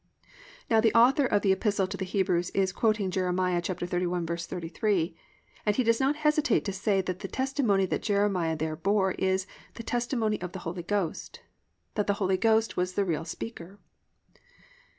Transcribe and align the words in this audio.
"+ 0.39 0.67
Now 0.67 0.81
the 0.81 0.91
author 0.95 1.27
of 1.27 1.43
the 1.43 1.51
Epistle 1.51 1.85
to 1.85 1.95
the 1.95 2.05
Hebrews 2.05 2.49
is 2.55 2.71
quoting 2.73 3.11
Jer. 3.11 3.31
31:33, 3.31 5.13
and 5.63 5.75
he 5.75 5.83
does 5.83 5.99
not 5.99 6.15
hesitate 6.15 6.65
to 6.65 6.73
say 6.73 7.01
that 7.01 7.19
the 7.19 7.27
testimony 7.27 7.85
that 7.85 8.01
Jeremiah 8.01 8.55
there 8.57 8.75
bore 8.75 9.11
is 9.11 9.45
the 9.75 9.83
testimony 9.83 10.41
of 10.41 10.53
the 10.53 10.59
Holy 10.65 10.81
Ghost, 10.81 11.41
that 11.93 12.07
the 12.07 12.15
Holy 12.17 12.37
Ghost 12.37 12.75
was 12.75 12.93
the 12.93 13.05
real 13.05 13.25
speaker. 13.25 13.77